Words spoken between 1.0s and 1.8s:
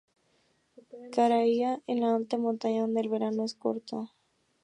Cría